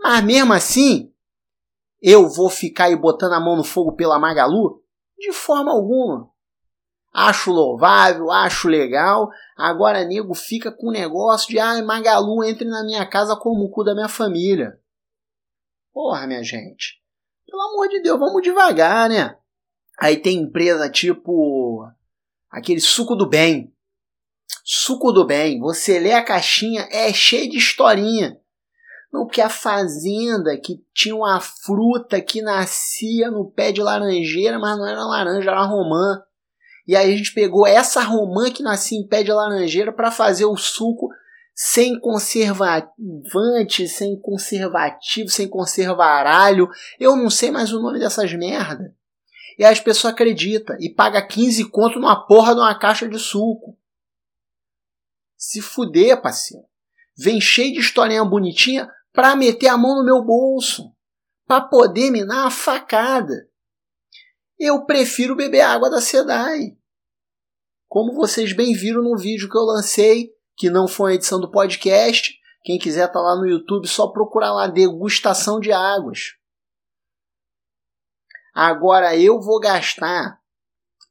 Mas 0.02 0.24
mesmo 0.26 0.52
assim, 0.52 1.12
eu 2.02 2.30
vou 2.30 2.50
ficar 2.50 2.86
aí 2.86 2.96
botando 2.96 3.34
a 3.34 3.40
mão 3.40 3.56
no 3.56 3.64
fogo 3.64 3.96
pela 3.96 4.20
Magalu? 4.20 4.82
De 5.18 5.32
forma 5.34 5.72
alguma. 5.72 6.30
Acho 7.14 7.52
louvável, 7.52 8.32
acho 8.32 8.68
legal. 8.68 9.30
Agora, 9.58 10.06
nego, 10.06 10.34
fica 10.34 10.72
com 10.72 10.88
o 10.88 10.92
negócio 10.92 11.50
de, 11.50 11.60
ah, 11.60 11.84
Magalu, 11.84 12.44
entre 12.44 12.68
na 12.68 12.84
minha 12.84 13.06
casa 13.06 13.36
como 13.36 13.66
o 13.66 13.70
cu 13.70 13.84
da 13.84 13.94
minha 13.94 14.08
família. 14.08 14.80
Porra, 15.92 16.28
minha 16.28 16.44
gente. 16.44 17.02
Pelo 17.46 17.62
amor 17.64 17.90
de 17.90 18.02
Deus, 18.02 18.20
vamos 18.20 18.42
devagar, 18.42 19.10
né? 19.10 19.36
Aí 20.00 20.18
tem 20.18 20.38
empresa 20.38 20.90
tipo 20.90 21.86
aquele 22.50 22.80
suco 22.80 23.16
do 23.16 23.28
bem. 23.28 23.74
Suco 24.64 25.12
do 25.12 25.26
bem. 25.26 25.60
Você 25.60 26.00
lê 26.00 26.14
a 26.14 26.24
caixinha, 26.24 26.88
é 26.92 27.12
cheio 27.12 27.50
de 27.50 27.58
historinha. 27.58 28.40
Não, 29.12 29.26
que 29.26 29.42
a 29.42 29.50
fazenda 29.50 30.56
que 30.58 30.84
tinha 30.94 31.16
uma 31.16 31.40
fruta 31.40 32.22
que 32.22 32.42
nascia 32.42 33.32
no 33.32 33.50
pé 33.50 33.72
de 33.72 33.82
laranjeira, 33.82 34.60
mas 34.60 34.78
não 34.78 34.88
era 34.88 35.04
laranja, 35.04 35.50
era 35.50 35.64
romã. 35.64 36.22
E 36.88 36.96
aí 36.96 37.14
a 37.14 37.18
gente 37.18 37.34
pegou 37.34 37.66
essa 37.66 38.02
romã 38.02 38.52
que 38.52 38.62
nascia 38.62 38.98
em 38.98 39.08
pé 39.08 39.24
de 39.24 39.32
laranjeira 39.32 39.92
para 39.92 40.12
fazer 40.12 40.46
o 40.46 40.56
suco 40.56 41.10
sem 41.56 42.00
conservante, 42.00 43.88
sem 43.88 44.18
conservativo, 44.20 45.30
sem 45.30 45.48
conservaralho. 45.48 46.70
Eu 47.00 47.16
não 47.16 47.30
sei 47.30 47.52
mais 47.52 47.74
o 47.74 47.82
nome 47.82 48.00
dessas 48.00 48.32
merda. 48.34 48.96
E 49.58 49.66
as 49.66 49.80
pessoas 49.80 50.14
acreditam 50.14 50.78
e 50.80 50.90
paga 50.90 51.22
15 51.22 51.66
conto 51.70 52.00
numa 52.00 52.26
porra 52.26 52.54
de 52.54 52.62
uma 52.62 52.80
caixa 52.80 53.10
de 53.10 53.20
suco. 53.20 53.78
Se 55.36 55.62
fuder, 55.62 56.22
parceiro. 56.22 56.64
Vem 57.18 57.42
cheio 57.42 57.74
de 57.74 57.80
historinha 57.80 58.24
bonitinha 58.24 58.90
pra 59.20 59.36
meter 59.36 59.68
a 59.68 59.78
mão 59.78 59.98
no 59.98 60.06
meu 60.06 60.24
bolso. 60.24 60.96
Pra 61.46 61.60
poder 61.60 62.10
me 62.10 62.26
dar 62.26 62.44
uma 62.44 62.52
facada. 62.52 63.50
Eu 64.58 64.86
prefiro 64.86 65.36
beber 65.36 65.60
água 65.60 65.90
da 65.90 66.00
Sedai. 66.00 66.78
Como 67.90 68.14
vocês 68.14 68.54
bem 68.54 68.74
viram 68.74 69.02
no 69.02 69.18
vídeo 69.18 69.50
que 69.50 69.58
eu 69.58 69.64
lancei, 69.64 70.30
que 70.56 70.70
não 70.70 70.88
foi 70.88 71.12
a 71.12 71.16
edição 71.16 71.38
do 71.38 71.52
podcast. 71.52 72.34
Quem 72.64 72.80
quiser 72.80 73.12
tá 73.12 73.20
lá 73.20 73.36
no 73.36 73.46
YouTube, 73.46 73.90
só 73.90 74.08
procurar 74.08 74.54
lá 74.54 74.68
degustação 74.68 75.60
de 75.60 75.74
águas. 75.74 76.36
Agora 78.56 79.18
eu 79.18 79.42
vou 79.42 79.60
gastar 79.60 80.40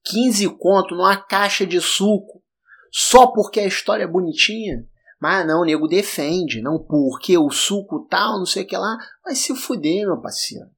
15 0.06 0.48
conto 0.56 0.94
numa 0.94 1.20
caixa 1.20 1.66
de 1.66 1.78
suco 1.78 2.42
só 2.90 3.26
porque 3.26 3.60
a 3.60 3.66
história 3.66 4.04
é 4.04 4.08
bonitinha? 4.08 4.88
Mas 5.20 5.46
não, 5.46 5.62
o 5.62 5.64
nego 5.64 5.88
defende, 5.88 6.62
não 6.62 6.78
porque 6.78 7.36
o 7.36 7.50
suco 7.50 8.06
tal, 8.08 8.38
não 8.38 8.46
sei 8.46 8.62
o 8.62 8.66
que 8.66 8.76
lá. 8.76 8.96
Vai 9.24 9.34
se 9.34 9.54
fuder, 9.56 10.06
meu 10.06 10.20
parceiro. 10.20 10.70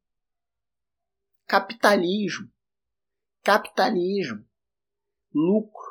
Capitalismo. 1.46 2.48
Capitalismo. 3.42 4.44
Lucro. 5.34 5.90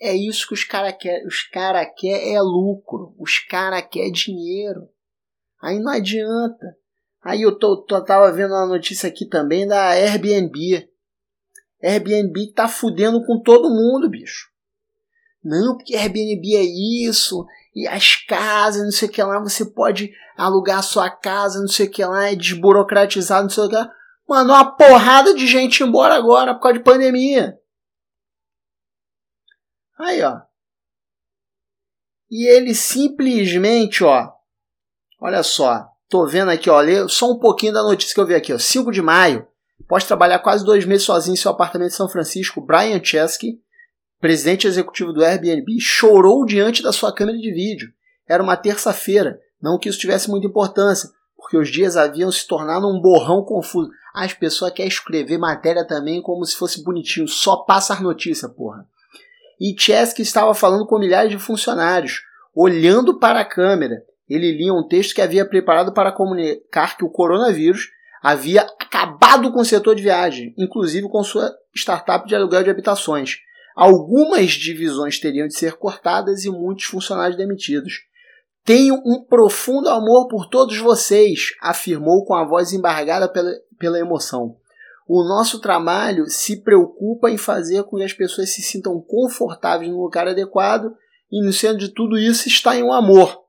É 0.00 0.14
isso 0.14 0.46
que 0.46 0.54
os 0.54 0.64
caras 0.64 0.96
querem. 0.98 1.26
Os 1.26 1.42
caras 1.42 1.88
querem 1.96 2.34
é 2.34 2.40
lucro. 2.40 3.14
Os 3.18 3.38
caras 3.38 3.86
querem 3.90 4.12
dinheiro. 4.12 4.88
Aí 5.60 5.80
não 5.80 5.90
adianta. 5.90 6.76
Aí 7.22 7.42
eu 7.42 7.58
tô, 7.58 7.82
tô, 7.82 8.04
tava 8.04 8.30
vendo 8.32 8.52
uma 8.52 8.66
notícia 8.66 9.08
aqui 9.08 9.26
também 9.26 9.66
da 9.66 9.88
Airbnb. 9.88 10.88
Airbnb 11.82 12.52
tá 12.52 12.68
fudendo 12.68 13.24
com 13.24 13.40
todo 13.40 13.70
mundo, 13.70 14.10
bicho. 14.10 14.50
Não, 15.42 15.76
porque 15.76 15.94
Airbnb 15.94 16.54
é 16.54 16.62
isso, 17.08 17.46
e 17.74 17.88
as 17.88 18.16
casas, 18.16 18.84
não 18.84 18.92
sei 18.92 19.08
o 19.08 19.10
que 19.10 19.22
lá, 19.22 19.38
você 19.40 19.64
pode 19.64 20.12
alugar 20.36 20.78
a 20.78 20.82
sua 20.82 21.10
casa, 21.10 21.60
não 21.60 21.68
sei 21.68 21.86
o 21.86 21.90
que 21.90 22.04
lá, 22.04 22.30
é 22.30 22.36
desburocratizado, 22.36 23.42
não 23.42 23.50
sei 23.50 23.64
o 23.64 23.68
que 23.68 23.74
lá. 23.74 23.90
Mano, 24.28 24.52
uma 24.52 24.76
porrada 24.76 25.34
de 25.34 25.46
gente 25.46 25.82
embora 25.82 26.14
agora 26.14 26.54
por 26.54 26.62
causa 26.62 26.78
de 26.78 26.84
pandemia. 26.84 27.58
Aí, 29.98 30.22
ó. 30.22 30.40
E 32.30 32.48
ele 32.48 32.74
simplesmente, 32.74 34.02
ó. 34.02 34.32
Olha 35.20 35.42
só. 35.42 35.88
Tô 36.08 36.26
vendo 36.26 36.50
aqui, 36.50 36.70
ó, 36.70 36.82
só 37.08 37.32
um 37.32 37.38
pouquinho 37.38 37.72
da 37.72 37.82
notícia 37.82 38.14
que 38.14 38.20
eu 38.20 38.26
vi 38.26 38.34
aqui, 38.34 38.52
ó. 38.52 38.58
5 38.58 38.92
de 38.92 39.02
maio, 39.02 39.46
pode 39.88 40.06
trabalhar 40.06 40.38
quase 40.38 40.64
dois 40.64 40.84
meses 40.84 41.04
sozinho 41.04 41.34
em 41.34 41.36
seu 41.36 41.50
apartamento 41.50 41.92
em 41.92 41.96
São 41.96 42.08
Francisco, 42.08 42.60
Brian 42.60 43.02
Chesky, 43.02 43.60
presidente 44.24 44.66
executivo 44.66 45.12
do 45.12 45.22
Airbnb, 45.22 45.78
chorou 45.78 46.46
diante 46.46 46.82
da 46.82 46.94
sua 46.94 47.14
câmera 47.14 47.36
de 47.36 47.52
vídeo. 47.52 47.92
Era 48.26 48.42
uma 48.42 48.56
terça-feira, 48.56 49.38
não 49.60 49.78
que 49.78 49.86
isso 49.86 49.98
tivesse 49.98 50.30
muita 50.30 50.46
importância, 50.46 51.10
porque 51.36 51.58
os 51.58 51.68
dias 51.68 51.94
haviam 51.94 52.32
se 52.32 52.46
tornado 52.46 52.88
um 52.88 53.02
borrão 53.02 53.44
confuso. 53.44 53.90
As 54.14 54.32
pessoas 54.32 54.72
querem 54.72 54.88
escrever 54.88 55.36
matéria 55.36 55.86
também 55.86 56.22
como 56.22 56.42
se 56.46 56.56
fosse 56.56 56.82
bonitinho, 56.82 57.28
só 57.28 57.64
passa 57.66 57.92
as 57.92 58.00
notícias, 58.00 58.50
porra. 58.50 58.86
E 59.60 59.78
Chesky 59.78 60.22
estava 60.22 60.54
falando 60.54 60.86
com 60.86 60.98
milhares 60.98 61.30
de 61.30 61.38
funcionários, 61.38 62.22
olhando 62.56 63.18
para 63.18 63.40
a 63.40 63.44
câmera, 63.44 64.02
ele 64.26 64.52
lia 64.52 64.72
um 64.72 64.88
texto 64.88 65.14
que 65.14 65.20
havia 65.20 65.44
preparado 65.44 65.92
para 65.92 66.10
comunicar 66.10 66.96
que 66.96 67.04
o 67.04 67.10
coronavírus 67.10 67.90
havia 68.22 68.62
acabado 68.80 69.52
com 69.52 69.60
o 69.60 69.66
setor 69.66 69.94
de 69.94 70.02
viagem, 70.02 70.54
inclusive 70.56 71.10
com 71.10 71.22
sua 71.22 71.54
startup 71.76 72.26
de 72.26 72.34
aluguel 72.34 72.64
de 72.64 72.70
habitações. 72.70 73.44
Algumas 73.74 74.52
divisões 74.52 75.18
teriam 75.18 75.48
de 75.48 75.58
ser 75.58 75.76
cortadas 75.76 76.44
e 76.44 76.50
muitos 76.50 76.84
funcionários 76.84 77.36
demitidos. 77.36 78.02
Tenho 78.64 78.94
um 79.04 79.22
profundo 79.22 79.88
amor 79.88 80.28
por 80.28 80.48
todos 80.48 80.78
vocês, 80.78 81.50
afirmou 81.60 82.24
com 82.24 82.34
a 82.34 82.44
voz 82.44 82.72
embargada 82.72 83.28
pela, 83.28 83.52
pela 83.78 83.98
emoção. 83.98 84.56
O 85.06 85.22
nosso 85.22 85.60
trabalho 85.60 86.26
se 86.28 86.62
preocupa 86.62 87.30
em 87.30 87.36
fazer 87.36 87.82
com 87.84 87.98
que 87.98 88.04
as 88.04 88.14
pessoas 88.14 88.54
se 88.54 88.62
sintam 88.62 88.98
confortáveis 89.00 89.90
no 89.90 90.00
lugar 90.00 90.26
adequado 90.26 90.96
e 91.30 91.44
no 91.44 91.52
centro 91.52 91.78
de 91.78 91.88
tudo 91.88 92.16
isso 92.16 92.48
está 92.48 92.74
em 92.76 92.82
um 92.82 92.92
amor. 92.92 93.44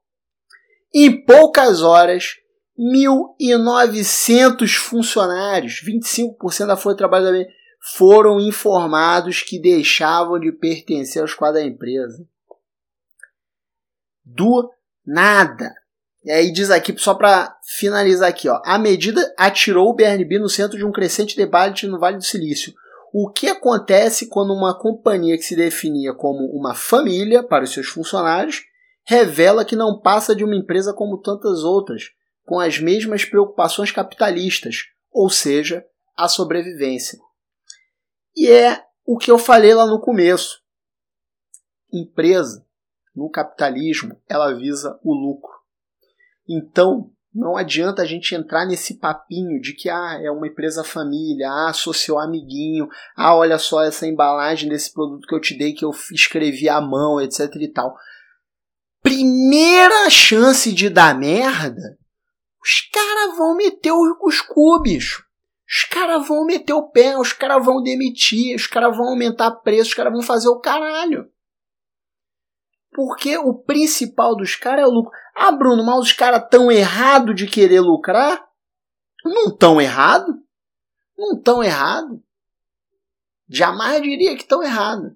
Em 0.93 1.23
poucas 1.23 1.81
horas, 1.81 2.35
1.900 2.77 4.75
funcionários, 4.75 5.81
25% 5.81 6.67
da 6.67 6.75
folha 6.75 6.95
de 6.95 6.97
trabalho 6.97 7.47
foram 7.93 8.39
informados 8.39 9.43
que 9.43 9.59
deixavam 9.59 10.39
de 10.39 10.51
pertencer 10.51 11.21
aos 11.21 11.35
quadros 11.35 11.61
da 11.61 11.69
empresa. 11.69 12.27
Do 14.23 14.71
nada. 15.05 15.71
E 16.23 16.31
aí 16.31 16.51
diz 16.51 16.71
aqui, 16.71 16.97
só 16.97 17.13
para 17.13 17.55
finalizar 17.77 18.27
aqui, 18.27 18.49
ó, 18.49 18.59
a 18.65 18.79
medida 18.79 19.31
atirou 19.37 19.89
o 19.89 19.93
BNB 19.93 20.39
no 20.39 20.49
centro 20.49 20.75
de 20.75 20.83
um 20.83 20.91
crescente 20.91 21.35
debate 21.35 21.85
no 21.85 21.99
Vale 21.99 22.17
do 22.17 22.23
Silício. 22.23 22.73
o 23.13 23.29
que 23.31 23.47
acontece 23.47 24.27
quando 24.27 24.51
uma 24.51 24.77
companhia 24.77 25.37
que 25.37 25.43
se 25.43 25.55
definia 25.55 26.13
como 26.13 26.45
uma 26.47 26.73
família 26.73 27.41
para 27.41 27.63
os 27.63 27.71
seus 27.71 27.87
funcionários 27.87 28.63
revela 29.05 29.63
que 29.63 29.75
não 29.75 30.01
passa 30.01 30.35
de 30.35 30.43
uma 30.43 30.55
empresa 30.55 30.91
como 30.91 31.21
tantas 31.21 31.63
outras, 31.63 32.09
com 32.43 32.59
as 32.59 32.79
mesmas 32.79 33.23
preocupações 33.23 33.91
capitalistas, 33.91 34.87
ou 35.11 35.29
seja, 35.29 35.85
a 36.17 36.27
sobrevivência. 36.27 37.19
E 38.35 38.49
é 38.49 38.83
o 39.05 39.17
que 39.17 39.31
eu 39.31 39.37
falei 39.37 39.73
lá 39.73 39.85
no 39.85 40.01
começo. 40.01 40.59
Empresa, 41.91 42.65
no 43.15 43.29
capitalismo, 43.29 44.19
ela 44.27 44.53
visa 44.53 44.99
o 45.03 45.13
lucro. 45.13 45.53
Então, 46.47 47.11
não 47.33 47.57
adianta 47.57 48.01
a 48.01 48.05
gente 48.05 48.33
entrar 48.33 48.65
nesse 48.65 48.97
papinho 48.97 49.59
de 49.59 49.73
que 49.73 49.89
ah, 49.89 50.19
é 50.21 50.31
uma 50.31 50.47
empresa 50.47 50.85
família, 50.85 51.49
ah, 51.49 51.73
seu 51.73 52.17
amiguinho, 52.17 52.87
ah, 53.15 53.35
olha 53.35 53.59
só 53.59 53.83
essa 53.83 54.07
embalagem 54.07 54.69
desse 54.69 54.93
produto 54.93 55.27
que 55.27 55.35
eu 55.35 55.41
te 55.41 55.57
dei 55.57 55.73
que 55.73 55.83
eu 55.83 55.91
escrevi 56.13 56.69
à 56.69 56.79
mão, 56.79 57.19
etc 57.19 57.53
e 57.55 57.67
tal. 57.67 57.93
Primeira 59.01 60.09
chance 60.09 60.71
de 60.71 60.89
dar 60.89 61.17
merda, 61.17 61.97
os 62.63 62.89
caras 62.89 63.37
vão 63.37 63.55
meter 63.55 63.91
os 63.91 64.41
cubos. 64.41 65.24
Os 65.67 65.83
caras 65.85 66.27
vão 66.27 66.45
meter 66.45 66.73
o 66.73 66.89
pé, 66.89 67.17
os 67.17 67.33
caras 67.33 67.65
vão 67.65 67.81
demitir, 67.81 68.55
os 68.55 68.67
caras 68.67 68.95
vão 68.95 69.09
aumentar 69.09 69.51
preço, 69.51 69.89
os 69.89 69.93
caras 69.95 70.13
vão 70.13 70.21
fazer 70.21 70.47
o 70.47 70.59
caralho. 70.59 71.29
Porque 72.93 73.37
o 73.37 73.53
principal 73.53 74.35
dos 74.35 74.55
caras 74.55 74.85
é 74.85 74.87
o 74.87 74.91
lucro. 74.91 75.11
Ah, 75.35 75.51
Bruno, 75.51 75.83
mas 75.83 75.99
os 75.99 76.13
caras 76.13 76.47
tão 76.49 76.71
errado 76.71 77.33
de 77.33 77.47
querer 77.47 77.81
lucrar? 77.81 78.47
Não 79.25 79.53
tão 79.55 79.81
errado. 79.81 80.39
Não 81.17 81.41
tão 81.41 81.63
errado. 81.63 82.23
Jamais 83.49 84.01
diria 84.01 84.37
que 84.37 84.45
tão 84.45 84.63
errado. 84.63 85.15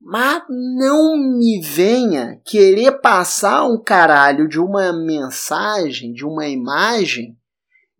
Mas 0.00 0.42
não 0.48 1.16
me 1.16 1.60
venha 1.60 2.40
querer 2.44 3.00
passar 3.00 3.64
um 3.64 3.80
caralho 3.80 4.48
de 4.48 4.58
uma 4.58 4.92
mensagem, 4.92 6.12
de 6.12 6.24
uma 6.24 6.48
imagem, 6.48 7.38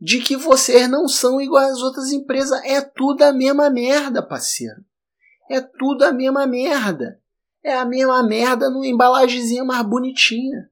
de 0.02 0.18
que 0.18 0.36
vocês 0.36 0.90
não 0.90 1.06
são 1.06 1.40
iguais 1.40 1.74
às 1.74 1.80
outras 1.80 2.10
empresas. 2.10 2.60
É 2.64 2.80
tudo 2.80 3.22
a 3.22 3.32
mesma 3.32 3.70
merda, 3.70 4.20
parceiro. 4.20 4.84
É 5.48 5.60
tudo 5.60 6.02
a 6.02 6.12
mesma 6.12 6.44
merda. 6.44 7.22
É 7.62 7.76
a 7.76 7.84
mesma 7.84 8.20
merda 8.26 8.68
numa 8.68 8.84
embalagemzinha 8.84 9.62
mais 9.62 9.86
bonitinha. 9.86 10.68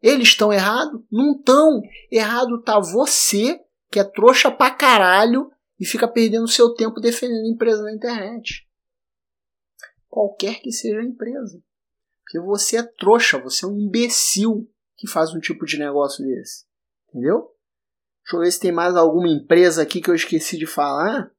Eles 0.00 0.28
estão 0.28 0.50
errados? 0.50 1.02
Não 1.12 1.32
estão. 1.32 1.82
Errado 2.10 2.62
tá 2.62 2.80
você, 2.80 3.62
que 3.90 4.00
é 4.00 4.04
trouxa 4.04 4.50
pra 4.50 4.70
caralho 4.70 5.52
e 5.78 5.84
fica 5.84 6.08
perdendo 6.08 6.48
seu 6.48 6.72
tempo 6.72 7.00
defendendo 7.00 7.52
empresa 7.52 7.82
na 7.82 7.92
internet. 7.92 8.66
Qualquer 10.08 10.62
que 10.62 10.72
seja 10.72 11.00
a 11.00 11.04
empresa. 11.04 11.62
Porque 12.24 12.40
você 12.40 12.78
é 12.78 12.82
trouxa, 12.82 13.38
você 13.38 13.66
é 13.66 13.68
um 13.68 13.78
imbecil 13.78 14.66
que 14.96 15.06
faz 15.06 15.34
um 15.34 15.38
tipo 15.38 15.66
de 15.66 15.78
negócio 15.78 16.24
desse. 16.24 16.71
Entendeu? 17.12 17.50
Deixa 18.24 18.36
eu 18.36 18.40
ver 18.40 18.50
se 18.50 18.60
tem 18.60 18.72
mais 18.72 18.96
alguma 18.96 19.28
empresa 19.28 19.82
aqui 19.82 20.00
que 20.00 20.08
eu 20.08 20.14
esqueci 20.14 20.56
de 20.56 20.66
falar. 20.66 21.30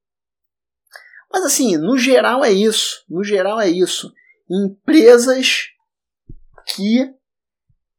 Mas 1.32 1.46
assim, 1.46 1.78
no 1.78 1.98
geral 1.98 2.46
é 2.46 2.52
isso. 2.52 3.04
No 3.10 3.24
geral 3.24 3.60
é 3.60 3.68
isso. 3.68 4.14
Empresas 4.48 5.70
que 6.76 7.12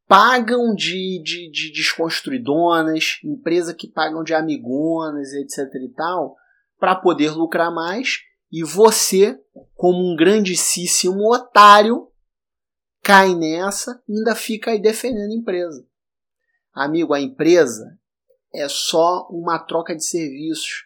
pagam 0.07 0.75
de, 0.75 1.21
de, 1.25 1.51
de 1.51 1.73
desconstruidonas, 1.73 3.19
empresa 3.25 3.75
que 3.75 3.89
pagam 3.89 4.23
de 4.23 4.35
amigonas, 4.35 5.33
etc 5.33 5.59
e 5.83 5.93
tal, 5.95 6.37
para 6.79 6.95
poder 6.95 7.31
lucrar 7.31 7.73
mais, 7.73 8.19
e 8.53 8.63
você, 8.63 9.37
como 9.75 9.99
um 9.99 10.15
grandíssimo 10.15 11.35
otário, 11.35 12.09
cai 13.03 13.35
nessa 13.35 14.03
e 14.09 14.19
ainda 14.19 14.35
fica 14.35 14.71
aí 14.71 14.81
defendendo 14.81 15.33
a 15.33 15.35
empresa. 15.35 15.85
Amigo, 16.75 17.15
a 17.15 17.21
empresa 17.21 17.97
é 18.53 18.69
só 18.69 19.29
uma 19.31 19.61
troca 19.61 19.95
de 19.95 20.05
serviços. 20.05 20.85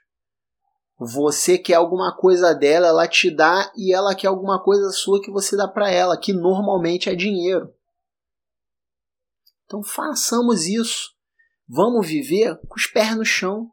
Você 0.98 1.56
quer 1.56 1.74
alguma 1.74 2.14
coisa 2.14 2.52
dela, 2.52 2.88
ela 2.88 3.08
te 3.08 3.30
dá 3.30 3.72
e 3.74 3.94
ela 3.94 4.14
quer 4.14 4.26
alguma 4.26 4.62
coisa 4.62 4.90
sua 4.90 5.22
que 5.22 5.30
você 5.30 5.56
dá 5.56 5.66
para 5.66 5.90
ela, 5.90 6.18
que 6.18 6.32
normalmente 6.32 7.08
é 7.08 7.14
dinheiro. 7.14 7.72
Então 9.64 9.82
façamos 9.82 10.66
isso. 10.66 11.14
Vamos 11.66 12.06
viver 12.06 12.58
com 12.66 12.74
os 12.74 12.86
pés 12.86 13.16
no 13.16 13.24
chão. 13.24 13.70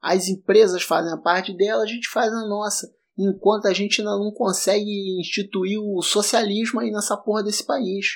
As 0.00 0.28
empresas 0.28 0.82
fazem 0.82 1.12
a 1.12 1.16
parte 1.16 1.56
dela, 1.56 1.82
a 1.82 1.86
gente 1.86 2.08
faz 2.08 2.32
a 2.32 2.46
nossa. 2.46 2.92
Enquanto 3.16 3.66
a 3.66 3.72
gente 3.72 4.00
ainda 4.00 4.16
não 4.16 4.30
consegue 4.30 5.18
instituir 5.20 5.80
o 5.80 6.00
socialismo 6.02 6.78
aí 6.78 6.92
nessa 6.92 7.16
porra 7.16 7.42
desse 7.42 7.64
país. 7.64 8.06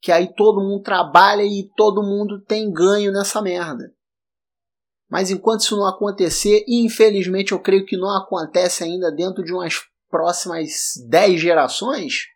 Que 0.00 0.12
aí 0.12 0.32
todo 0.34 0.60
mundo 0.60 0.82
trabalha 0.82 1.42
e 1.42 1.70
todo 1.76 2.02
mundo 2.02 2.40
tem 2.40 2.72
ganho 2.72 3.12
nessa 3.12 3.42
merda. 3.42 3.92
Mas 5.08 5.30
enquanto 5.30 5.60
isso 5.60 5.76
não 5.76 5.86
acontecer, 5.86 6.64
e 6.68 6.84
infelizmente 6.84 7.52
eu 7.52 7.60
creio 7.60 7.86
que 7.86 7.96
não 7.96 8.10
acontece 8.14 8.84
ainda 8.84 9.10
dentro 9.10 9.42
de 9.42 9.52
umas 9.52 9.80
próximas 10.08 10.94
10 11.08 11.40
gerações, 11.40 12.26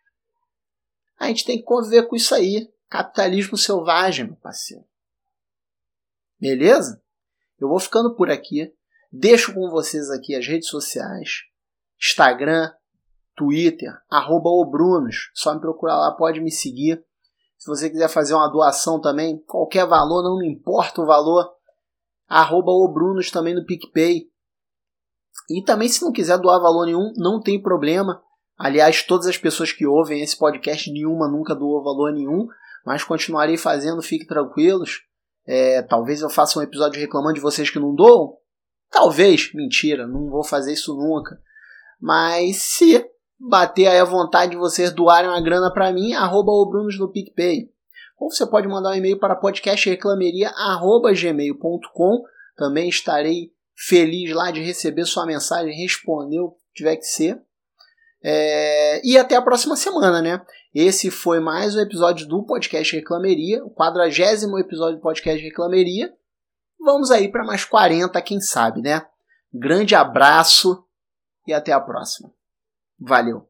a 1.19 1.27
gente 1.27 1.45
tem 1.45 1.57
que 1.57 1.63
conviver 1.63 2.07
com 2.07 2.15
isso 2.15 2.33
aí. 2.33 2.69
Capitalismo 2.89 3.57
selvagem, 3.57 4.25
meu 4.25 4.35
parceiro. 4.35 4.83
Beleza? 6.39 7.01
Eu 7.59 7.69
vou 7.69 7.79
ficando 7.79 8.15
por 8.15 8.29
aqui. 8.29 8.73
Deixo 9.11 9.53
com 9.53 9.69
vocês 9.69 10.09
aqui 10.09 10.35
as 10.35 10.45
redes 10.45 10.67
sociais: 10.67 11.43
Instagram, 11.99 12.71
Twitter, 13.35 13.93
arroba 14.09 14.49
obrunos. 14.49 15.31
Só 15.33 15.53
me 15.53 15.61
procurar 15.61 15.97
lá, 15.97 16.11
pode 16.11 16.41
me 16.41 16.51
seguir. 16.51 17.03
Se 17.63 17.67
você 17.67 17.89
quiser 17.89 18.09
fazer 18.09 18.33
uma 18.33 18.49
doação 18.49 18.99
também, 18.99 19.37
qualquer 19.47 19.87
valor, 19.87 20.21
não 20.21 20.37
me 20.37 20.47
importa 20.47 21.01
o 21.01 21.05
valor, 21.05 21.49
arroba 22.27 22.71
obrunos 22.71 23.31
também 23.31 23.55
no 23.55 23.65
PicPay. 23.65 24.27
E 25.49 25.63
também, 25.63 25.87
se 25.87 26.01
não 26.01 26.11
quiser 26.11 26.37
doar 26.37 26.59
valor 26.59 26.85
nenhum, 26.85 27.13
não 27.15 27.39
tem 27.39 27.61
problema. 27.61 28.21
Aliás, 28.57 29.03
todas 29.03 29.27
as 29.27 29.37
pessoas 29.37 29.71
que 29.71 29.85
ouvem 29.85 30.21
esse 30.21 30.37
podcast, 30.37 30.91
nenhuma 30.91 31.29
nunca 31.29 31.55
doou 31.55 31.83
valor 31.83 32.11
nenhum 32.11 32.47
mas 32.85 33.03
continuarei 33.03 33.57
fazendo, 33.57 34.01
fiquem 34.01 34.27
tranquilos. 34.27 35.03
É, 35.45 35.81
talvez 35.81 36.21
eu 36.21 36.29
faça 36.29 36.59
um 36.59 36.61
episódio 36.61 36.99
reclamando 36.99 37.35
de 37.35 37.41
vocês 37.41 37.69
que 37.69 37.79
não 37.79 37.95
doam. 37.95 38.37
Talvez, 38.89 39.51
mentira, 39.53 40.05
não 40.05 40.29
vou 40.29 40.43
fazer 40.43 40.73
isso 40.73 40.93
nunca. 40.93 41.39
Mas 41.99 42.57
se 42.57 43.05
bater 43.39 43.87
aí 43.87 43.99
a 43.99 44.05
vontade 44.05 44.51
de 44.51 44.57
vocês 44.57 44.91
doarem 44.91 45.29
uma 45.29 45.41
grana 45.41 45.71
para 45.71 45.91
mim, 45.91 46.13
arroba 46.13 46.51
o 46.51 46.65
Brunos 46.65 46.99
no 46.99 47.11
PicPay. 47.11 47.71
Ou 48.19 48.31
você 48.31 48.45
pode 48.45 48.67
mandar 48.67 48.91
um 48.91 48.95
e-mail 48.95 49.19
para 49.19 49.35
podcastreclameria.gmail.com. 49.35 52.23
Também 52.55 52.87
estarei 52.87 53.51
feliz 53.75 54.31
lá 54.33 54.51
de 54.51 54.61
receber 54.61 55.05
sua 55.05 55.25
mensagem, 55.25 55.75
responder 55.75 56.39
o 56.39 56.51
que 56.51 56.61
tiver 56.75 56.95
que 56.95 57.05
ser. 57.05 57.41
É, 58.23 59.05
e 59.05 59.17
até 59.17 59.35
a 59.35 59.41
próxima 59.41 59.75
semana, 59.75 60.21
né? 60.21 60.41
Esse 60.73 61.11
foi 61.11 61.39
mais 61.39 61.75
um 61.75 61.81
episódio 61.81 62.27
do 62.27 62.43
Podcast 62.43 62.95
Reclameria, 62.95 63.63
o 63.65 63.69
quadragésimo 63.69 64.57
episódio 64.57 64.95
do 64.95 65.01
Podcast 65.01 65.43
Reclameria. 65.43 66.13
Vamos 66.79 67.11
aí 67.11 67.29
para 67.29 67.43
mais 67.43 67.65
40, 67.65 68.19
quem 68.21 68.39
sabe, 68.39 68.81
né? 68.81 69.05
Grande 69.53 69.93
abraço 69.93 70.83
e 71.45 71.53
até 71.53 71.73
a 71.73 71.79
próxima. 71.79 72.31
Valeu! 73.09 73.41